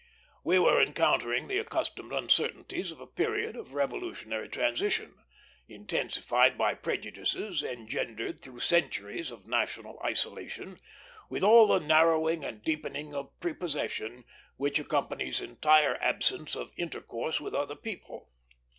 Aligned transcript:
We 0.43 0.57
were 0.57 0.81
encountering 0.81 1.47
the 1.47 1.59
accustomed 1.59 2.11
uncertainties 2.11 2.89
of 2.91 2.99
a 2.99 3.05
period 3.05 3.55
of 3.55 3.75
revolutionary 3.75 4.49
transition, 4.49 5.13
intensified 5.67 6.57
by 6.57 6.73
prejudices 6.73 7.61
engendered 7.61 8.39
through 8.41 8.61
centuries 8.61 9.29
of 9.29 9.47
national 9.47 9.99
isolation, 10.03 10.79
with 11.29 11.43
all 11.43 11.67
the 11.67 11.77
narrowing 11.79 12.43
and 12.43 12.63
deepening 12.63 13.13
of 13.13 13.29
prepossession 13.39 14.23
which 14.57 14.79
accompanies 14.79 15.39
entire 15.39 15.95
absence 15.97 16.55
of 16.55 16.71
intercourse 16.77 17.39
with 17.39 17.53
other 17.53 17.75
people. 17.75 18.31